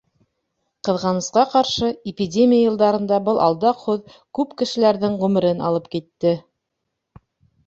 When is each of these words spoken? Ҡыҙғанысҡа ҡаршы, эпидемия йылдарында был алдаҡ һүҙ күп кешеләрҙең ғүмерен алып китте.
Ҡыҙғанысҡа 0.87 1.43
ҡаршы, 1.51 1.89
эпидемия 2.11 2.61
йылдарында 2.63 3.19
был 3.27 3.43
алдаҡ 3.49 3.85
һүҙ 3.91 4.17
күп 4.39 4.57
кешеләрҙең 4.63 5.19
ғүмерен 5.27 5.63
алып 5.69 5.93
китте. 5.95 6.35